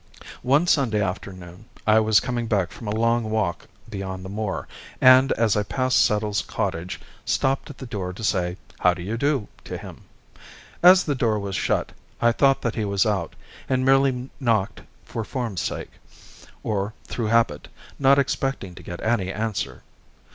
[0.41, 4.67] One Sunday afternoon, I was coming back from a long walk beyond the moor,
[4.99, 9.15] and as I passed Settle's cottage stopped at the door to say "How do you
[9.15, 10.05] do?" to him.
[10.81, 13.35] As the door was shut, I thought that he was out,
[13.69, 15.91] and merely knocked for form's sake,
[16.63, 17.67] or through habit,
[17.99, 19.83] not expecting to get any answer.